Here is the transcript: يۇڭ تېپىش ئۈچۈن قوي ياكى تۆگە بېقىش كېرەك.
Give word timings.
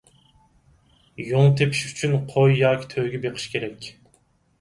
يۇڭ 1.25 1.51
تېپىش 1.59 1.81
ئۈچۈن 1.89 2.15
قوي 2.31 2.55
ياكى 2.61 2.89
تۆگە 2.95 3.21
بېقىش 3.27 3.47
كېرەك. 3.53 3.91